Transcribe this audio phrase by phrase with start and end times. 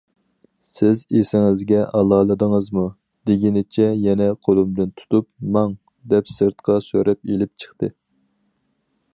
[0.67, 2.87] سىز ئېسىڭىزگە ئالالىدىڭىزمۇ؟-
[3.31, 5.77] دېگىنىچە، يەنە قولۇمدىن تۇتۇپ« ماڭ!»
[6.15, 7.95] دەپ سىرتقا سۆرەپ ئېلىپ چىقتى.